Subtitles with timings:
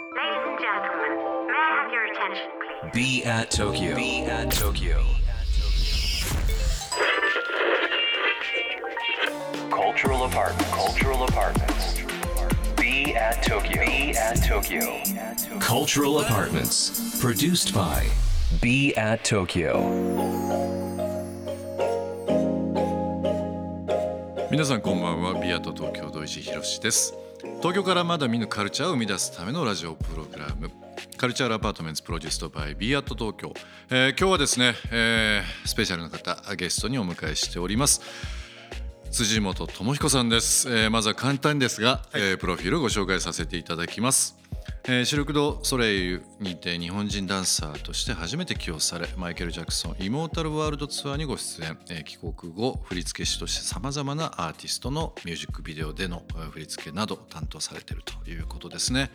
[0.00, 2.92] Ladies and gentlemen, may I have your attention, please?
[2.94, 3.94] Be at Tokyo.
[3.94, 5.04] Be at Tokyo.
[9.70, 10.70] Cultural apartment.
[10.72, 12.00] Cultural apartments.
[12.76, 13.84] Be at Tokyo.
[13.84, 15.02] Be at Tokyo.
[15.60, 17.20] Cultural apartments.
[17.20, 18.06] Produced by
[18.62, 19.74] Be at Tokyo.
[24.48, 27.19] 皆さんこんばんはビアート東京土井博史です
[27.61, 30.71] 東京からまだ見ぬカルチャーを生み出すためのラジオプログラム。
[31.15, 33.53] カルチャーアパートメントプロデュースドバイビアート東京、
[33.91, 38.01] えー今日はですね、えースペシャルな方ゲストにお迎えしております。
[39.11, 44.40] 辻本智彦さんです、えーまずは簡単ですが、えープロフィールをご紹介させていただきます
[44.83, 59.11] えーシルク・ド・ソレイユにて日本人ダンサーとして初めて起用されマイケル・ジャクソンイモータル・ワールドツアーにご出演、えー帰国後振付師としてさまざまなアーティストのミュージックビデオでの振り付けなど担当されているということですね。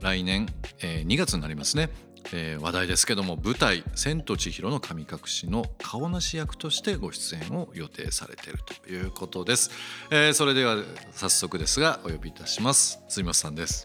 [0.00, 0.46] 来年、
[0.80, 1.90] えー2月になりますね、
[2.32, 9.70] えー話題ですけども舞台「千と千尋の神隠し」の顔なし役としてご出演を予定されているということです、
[10.10, 10.78] えーそれでは
[11.12, 12.98] 早速ですがお呼びいたします。
[13.10, 13.84] 辻本さんです。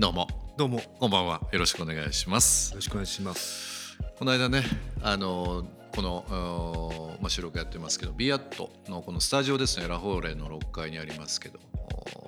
[0.00, 0.43] どうも。
[0.56, 1.40] どうもよこんばんは。
[1.50, 2.72] よろしくお願いします。
[2.76, 3.98] ろしくお願いします。
[4.16, 4.62] この間ね、
[5.02, 11.58] あのこのまあ収録やってますけど、ビアットのこのスタジオですね、ラフォーレの6階にありますけど、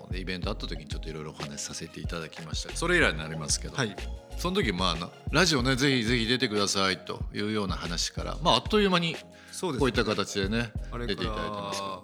[0.08, 2.74] おでイベントあった時にちょっといろいろお話しさせていただきました。
[2.74, 3.94] それ以来になりますけど、はい。
[4.36, 9.14] その時まあなラジオねぜひぜひ出てくださいというような話から、まああっという間に
[9.52, 12.02] そうです、こういった形でねあれか出ていただいてますけど、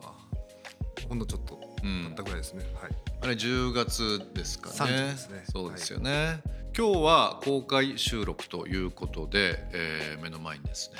[1.02, 2.64] らほんのちょっとうん経ったぐらいですね。
[2.80, 2.92] はい。
[3.22, 4.76] あれ10月ですかね。
[4.76, 6.42] 30ですねそうですよね。
[6.76, 10.98] 今日は公開収録ということで、えー目の前にですね、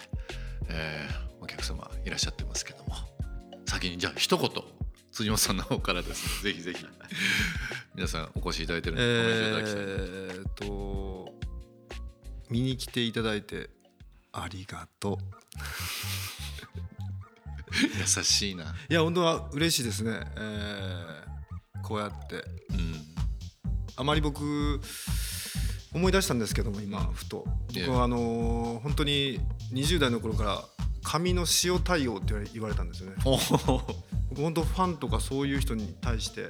[0.68, 2.94] えーお客様いらっしゃってますけども、
[3.66, 4.50] 先にじゃあ一言
[5.10, 6.86] 辻本さんの方からですね、 ぜひぜひ
[7.94, 9.82] 皆さんお越しいただいてるのでコメントいただきたい。
[9.82, 11.32] えーっと
[12.50, 13.70] 見に来ていただいて
[14.32, 15.16] ありがとう。
[18.18, 18.74] 優しいな。
[18.88, 20.20] いや本当は嬉しいですね。
[20.36, 22.44] えーこうやってうん。
[23.96, 24.80] あまり僕
[25.92, 29.40] 思い出したんですけども今ふとええ僕はあのー本当に
[29.72, 30.64] 20代の頃から
[31.02, 33.16] 髪の塩対応って言われたんですよね。
[33.24, 36.48] 僕本当ファンとかそういう人に対してえ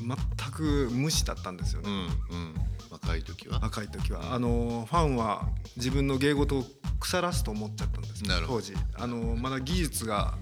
[0.00, 1.92] 全く無視だったんですよえね。
[2.30, 2.54] うんうん。
[2.90, 3.58] 若い時は？
[3.60, 6.64] 若い時は、うんあのファンは自分の芸事を
[7.00, 10.34] 腐らすと思っちゃったんです当時あのまだ技術が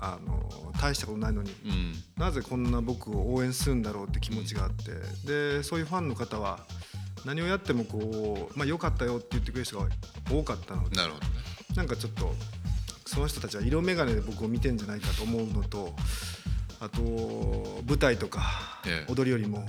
[0.00, 1.94] あの大したことないのにうん。
[2.16, 4.92] なぜこんな僕を応援するんだろうって気持ちがあって
[5.26, 6.60] でそういうファンの方は
[7.24, 9.86] 何をやってもこう、まあ、良かったよって言ってくれる人が
[10.30, 11.32] 多かったのでなるほどね。
[11.76, 12.32] なんかちょっと
[13.06, 15.94] その人たちは色眼鏡で僕を見てんじゃないかと思うのと
[16.80, 17.00] あと
[17.86, 19.66] 舞台とかええ踊りよりも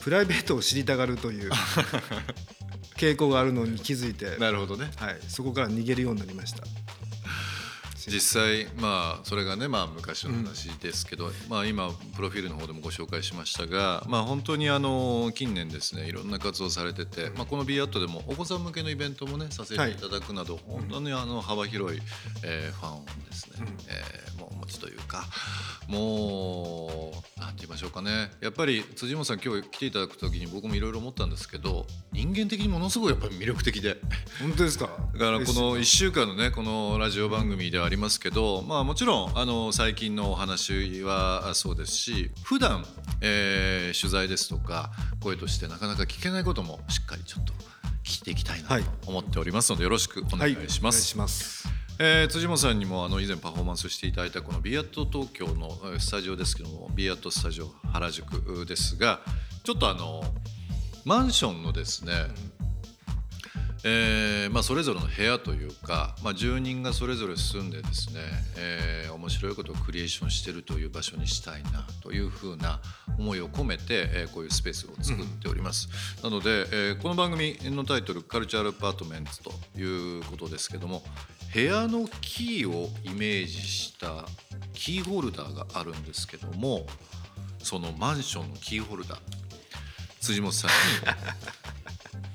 [0.00, 1.50] プライベートを知りたがるという
[2.96, 4.90] 傾向があるのに気づいて、なるほどね。
[4.96, 6.64] はい、そこから逃げるようになりました。
[8.08, 22.00] 実際まあそれがねまあ昔の話ですけど、まあ今プロフィールの方でもご紹介しましたがまあ本当にあの近年ですねいろんな活動をされてて、まあこの B アットでもお子さん向けのイベントもねさせていただくなど、本当にあの幅広い、
[22.44, 25.24] えーファンをですね、えーもうお持ちというか
[25.88, 28.30] もうなんて言いましょうかね。
[28.40, 33.96] やっぱり辻本さん今日来ていただく時に僕もいろいろ思ったんですけど人間的にものすごいやっぱり魅力的で。
[34.40, 34.90] 本当ですか？
[35.14, 42.84] だからこの1週間のねこのラジオ番組ではありますけどまあもちろんあの最近のお話はそうですし普段、
[43.20, 44.90] えー取材ですとか
[45.20, 47.52] 声としてなかなか聞けないこともしっかりちょっと
[48.04, 50.96] 聞いていきたいなはいと思っておりますのでよろしくお願いします。
[50.96, 51.68] お願いします。
[51.98, 59.20] えー辻本さんにもあの以前パフォーマンスしていただいたこのビアット東京のえースタジオですけどもビアットスタジオ原宿ですが
[59.64, 60.22] ちょっとあの
[61.04, 62.12] マンションのですね、
[63.88, 68.20] えーまあ、それぞれの部屋というか、まあ、住人がそれぞれ住んでですね、
[68.56, 72.80] えー面白いことをクリエーションしてるという場所にしたいなというふうな
[73.18, 75.88] 思いを込めて、えーこういうスペースを作っております、
[76.22, 81.02] なので、えーこの番組のタイトル「カルチャーアパートメント」ということですけども
[81.54, 84.26] 部屋のキーをイメージした
[84.74, 86.86] キーホルダーがあるんですけども
[87.62, 89.18] そのマンションのキーホルダー
[90.20, 90.76] 辻本さんに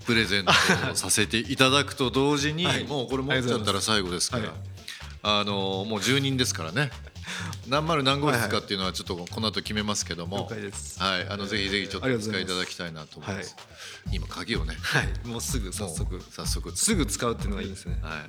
[0.06, 0.52] プレゼント
[0.92, 2.84] をさせていただくと同時に、はい。
[2.86, 4.54] もうこれ持っちゃったら最後ですから、はい。
[5.24, 6.90] あのもう住人ですからね
[7.72, 11.02] 何丸何号室かっていうのはちょっとこの後決めますけども、了解です。
[11.02, 13.56] はい、あのぜひぜひちょっとお使いいただきたいなと思います。
[14.12, 16.22] 今鍵をね、はいもうすぐ早速。
[16.30, 16.76] 早速。
[16.76, 17.98] すぐ使うっていうのがいいですね。
[18.02, 18.24] はい、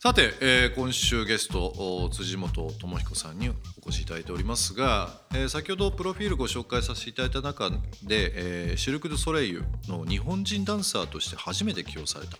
[0.00, 1.66] さて、えー今週ゲスト
[2.04, 3.54] お辻本智彦さんにお
[3.86, 7.68] 越しいただいておりますが、えー先ほどプロフィールご紹介させていただいた中
[8.02, 12.38] で、えーシルク・ドゥ・ソレイユの日本人ダンサーとして初めて起用された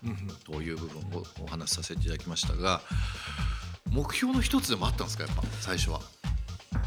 [0.50, 2.80] という部分をお話しさせていただきましたが
[3.90, 5.24] 目標の一つでもあったんですか？
[5.24, 6.00] やっぱ最初は。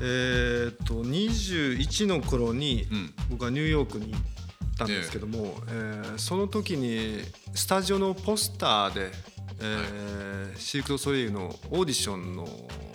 [0.01, 3.13] えーっと21の頃にうん。
[3.31, 4.21] 僕はニューヨークに行っ
[4.77, 7.19] たんですけども、えーその時に
[7.53, 9.11] スタジオのポスターで、
[9.61, 12.47] えーシルク・ドゥソレイユのオーディションの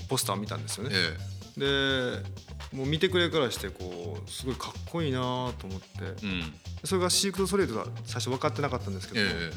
[0.08, 0.94] ポスターを見たんですよね。
[0.94, 1.16] え
[1.56, 5.86] でもう見てくれからしてこうすごいかっこいいなと思って。
[6.00, 6.52] えうん。
[6.84, 9.52] それがシーク・ドゥ・ソレイユとは最初分かってなかったんですけえども、え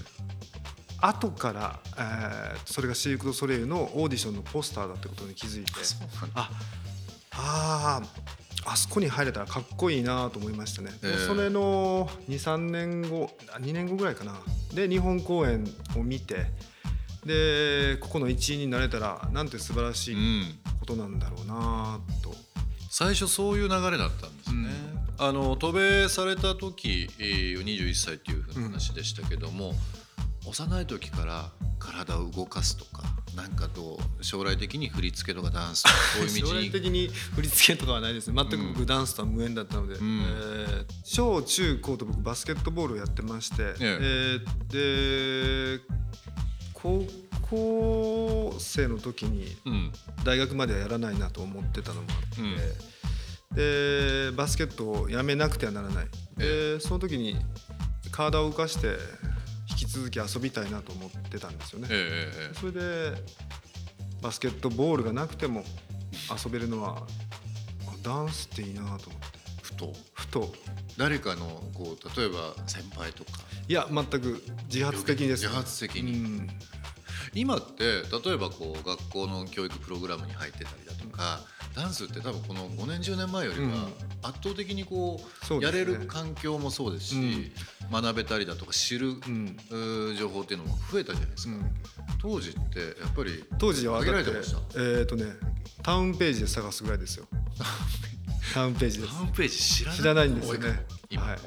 [1.00, 5.72] 後から、えーそれがシーク・ドゥ・ソレイユのオーディションのポスターだってことに気づいて
[6.36, 6.50] あ
[7.38, 8.08] あー
[8.70, 11.26] あそこに入れたらかっこいいなと思いましたね、ええ。
[11.26, 14.34] それの23年後あ2年後ぐらいかな。
[14.74, 16.48] で日本公演を見て
[17.26, 20.60] でここの一員になれたらなんて素晴らしういん。
[20.80, 22.34] ことなんだろうなと、
[22.90, 24.70] 最初そういう流れだったんですね。
[25.20, 29.74] あの渡米された時えー21歳っていうふうな話でしたけども、
[30.50, 33.04] 幼い時から体を動かすとか
[33.36, 36.48] なんかどう将来的に振り付けとかダンスとか そういう道。
[36.48, 38.34] 将来に的に振り付けとかはないですね。
[38.36, 38.74] 全くうん。
[38.74, 39.98] 僕ダンスとは無縁だったので、ん。
[40.00, 44.40] えー小中高と僕バスケットボールをやってまして、ええ。
[44.70, 45.84] ーで
[46.74, 47.06] 高
[47.50, 49.92] 校生の時にうん。
[50.24, 56.08] 大学まではやらないなと思ってたのもあって、でバスケットをやめなくてはならない。
[56.38, 57.36] でその時に
[58.12, 58.96] 体を動かして引
[59.78, 61.88] き続き遊びたいなと思ってたんですよね。
[61.92, 63.22] ええええそれで
[64.22, 65.64] バスケットボールがなくても
[66.44, 67.06] 遊べるのは
[67.86, 69.38] あダンスっていいなと思って。
[69.62, 69.94] ふと？
[70.14, 70.54] ふと。
[70.98, 71.46] 誰かの
[71.76, 73.32] こう例えば先輩とか。
[73.68, 74.42] いや全く
[74.74, 76.14] 自発的にです自発的に。
[76.14, 76.50] うん。
[77.34, 77.84] 今って
[78.26, 81.42] 例えばこう学校の教育プログラムに入ってたりだとか、
[81.76, 83.72] ダンスって多分この5年10年前よりうん。
[83.72, 83.90] は
[84.24, 85.80] 圧倒的にこうそうですね。
[85.80, 87.52] やれる環境もそうですし、
[87.92, 89.14] 学べたりだとか知る、
[90.18, 91.72] 情報っていうのも増えたじゃないですか、うん。
[92.22, 94.60] 当時ってやっぱり当時は限られてました？
[94.82, 95.26] えっ、とね
[95.84, 97.28] タウンページで探すぐらいですよ。
[98.54, 99.14] タウンページです。
[99.14, 100.86] タウンページ知らない知らないんですよね。
[101.10, 101.24] 今。
[101.24, 101.40] も、はい。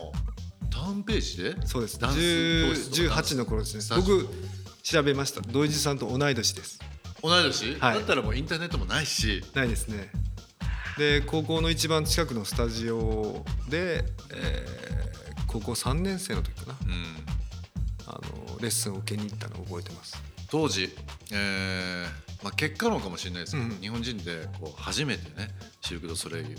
[0.70, 1.56] タウンページで？
[1.66, 1.98] そうです。
[1.98, 3.34] ダンス教室とかダンス。
[3.34, 3.96] 18の頃ですね。
[3.96, 4.28] 僕
[4.82, 5.40] 調べました。
[5.42, 6.78] 土井地さんと同い年です。
[7.22, 7.94] 同い年、はい。
[7.96, 9.44] だったらもうインターネットもないし。
[9.54, 10.10] ないですね。
[10.98, 14.89] で高校の一番近くのスタジオで、えー
[15.50, 16.78] 高校3年生の時かな。
[16.86, 17.04] うん。
[18.06, 18.12] あ
[18.52, 20.16] のレッスンを受けに行ったのを覚えてます。
[20.48, 20.88] 当時、
[21.32, 23.70] えーまあ、結果論かもしれないですけど、うん。
[23.80, 25.48] 日本人でこう初めてね
[25.80, 26.56] シルク・ドゥ・ソレイユ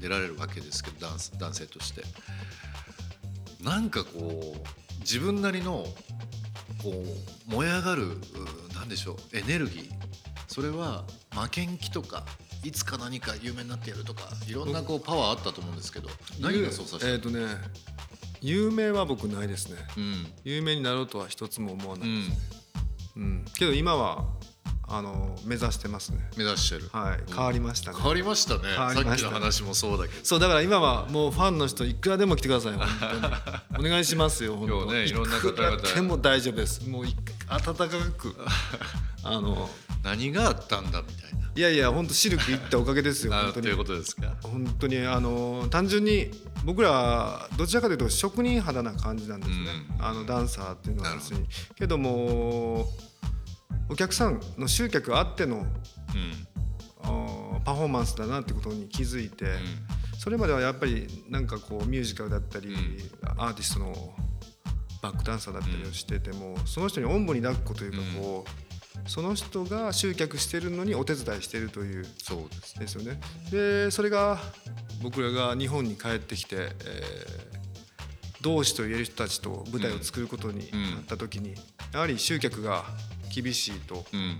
[0.00, 2.02] 出られるわけですけど男男性として。
[3.62, 5.86] なんかこう自分なりの
[6.82, 6.92] こ
[7.48, 9.90] う燃え上がるうーなんでしょうエネルギー。
[10.48, 12.26] それは負けん気とか
[12.64, 16.08] いつか何か有名になってやるとかいろんなこうパワーあったと思うんですけど
[16.40, 17.46] 何が操作したえっ、とね
[18.44, 19.78] 有名は僕ないですね。
[19.96, 20.26] うん。
[20.44, 22.32] 有名になろうとは一つも思わない、うん。
[23.16, 23.44] うん。
[23.56, 24.26] けど今は
[24.86, 26.18] あの目指してますね。
[26.36, 27.32] 目指してる、はい。
[27.32, 28.60] 変わりましたね、変わりましたね。
[28.76, 29.10] 変わりました。
[29.10, 30.24] さっきの話もそうだけど。
[30.24, 32.86] そうだから今はもうファンの人いくらでも来てください本
[33.78, 33.88] 当に。
[33.88, 35.76] お願いしますよ本当今日ねいろんな方々。
[35.94, 36.86] でも大丈夫です。
[36.86, 37.16] もうい
[37.48, 37.88] 温か
[38.18, 38.36] く。
[39.24, 39.70] あの。
[40.02, 43.66] 何があったんだみたいないやいや本当シルク行ったおかげですよあ本当に。
[43.66, 44.34] ということですか。
[44.42, 46.30] 本当にあの単純に
[46.64, 49.56] 僕らどちらかというと職人肌な感じなんですね、
[49.98, 50.04] うん。
[50.04, 52.88] あのダンサーっていうのは別にけども
[53.88, 55.66] お客さんの集客あってのうん。
[57.64, 59.46] パフォーマンスだなってことに気づいて、
[60.18, 62.98] それまではやっぱりなんかこうミュージカルだったり、うん。
[63.40, 64.14] アーティストの
[65.02, 68.63] バックダンサーだったりをしてても、その人におんぶに抱っこというかこう、
[69.06, 72.06] その人が集客してるのにお手伝いしてるという。
[72.22, 73.20] そうですですよね。
[73.50, 74.38] でそれが
[75.02, 77.54] 僕らが日本に帰ってきて、えー
[78.44, 81.54] 同志と言える人たちと舞台を作ることになった時に、
[81.94, 82.84] やはり集客が
[83.34, 84.38] 厳しいとうん。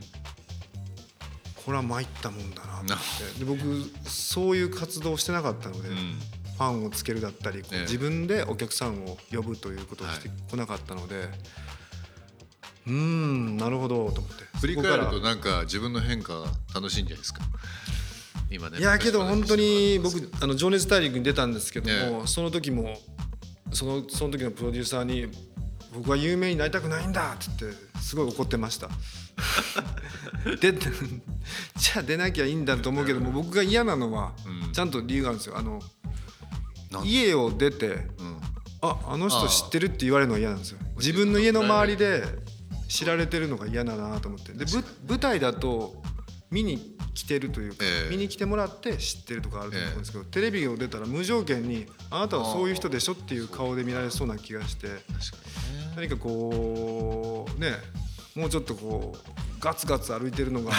[1.64, 3.38] これは参ったもんだなと思って。
[3.38, 3.60] で僕
[4.06, 5.96] そういう活動をしてなかったので、うん。
[5.96, 11.30] ファンをつけるだったり自分でお客さんを呼ぶということをしてこなかったので、
[12.86, 14.44] うーんなるほどと思って。
[14.60, 17.40] 振り返るとなんか自分の変化楽しいんじゃないですか？
[18.50, 22.98] 今ねらいやけど本当に僕あの情熱大陸に出たんですけども、えその時も
[23.72, 25.28] そのその時のプロデューサーに
[25.94, 28.88] 僕は有名になりたくないんだって言ってすごい怒ってました。
[30.60, 34.32] でじゃあ出なきゃいいんだと思うけども僕が嫌なのは
[34.72, 35.56] ちゃんと理由があるんですよ。
[35.58, 35.80] あの
[37.04, 38.06] 家を出て、
[38.80, 40.78] ああの人知ってるって言われるのが嫌なんですよ。
[40.96, 42.22] 自分の家の周りで
[42.94, 44.52] 知られてるのが嫌だなと思って。
[44.52, 44.64] で
[45.08, 46.00] 舞台だと
[46.50, 54.86] 見に来てるというか、えー、見に来てもらって知ってるとかあると思うんですけど、えー、テレビを出たら無条件に「あなたはそういう人でしょ」っていう顔で見られそうな気がして
[55.96, 57.72] 何かこうね
[58.36, 60.72] もうちょっとこうガツガツ歩いてるのが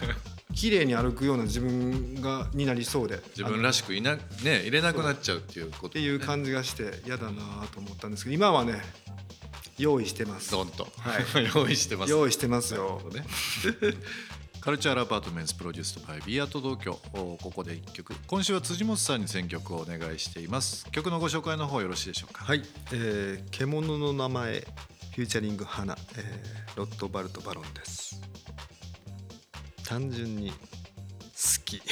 [0.54, 3.20] 綺麗に歩くような自分がになりそうで。
[3.36, 8.82] 自分らしくいな、ね、入れなくなっちゃうっていうこと、ね、っていう感じがして嫌だなと思ったんですけど今はね
[9.78, 10.50] 用意してます。
[10.50, 12.10] どんと、はい、 用意してます。
[12.10, 13.24] 用意してますよ、ね、
[14.60, 18.14] カルチャーアパートメント produced by BE AT TOKYO ここで1曲。
[18.26, 20.84] 今週は辻本さんに選曲をお願いしています。
[20.90, 22.44] 曲のご紹介の方よろしいでしょうか？
[22.44, 24.66] はい、えー、獣の名前。
[25.18, 28.20] featuring HANA、えー、 ROTH BART BARON です。
[29.84, 30.56] 単純に好
[31.64, 31.82] き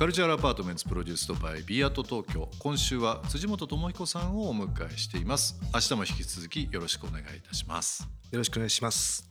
[0.00, 5.60] カルチャーアパートメント produced by BE AT TOKYO 今週は辻本智彦さんをお迎えしています。
[5.74, 8.08] 明日も引き続きよろしくお願いいたします。
[8.30, 9.28] よろしくお願いします。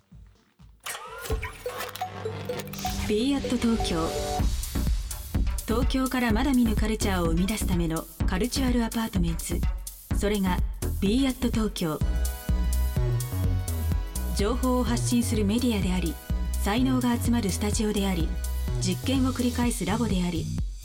[3.08, 4.08] ビーアット東京
[5.66, 9.46] 東京からまだ見ぬカルチャーを生み出すためのカルチュアルアパートメント
[10.18, 10.60] それが
[11.02, 11.98] b アット東京
[14.38, 16.14] 情報を発信するメディアであり
[16.62, 18.30] 才能が集まるスタジオであり
[18.82, 20.46] 実験を繰り返すラボであり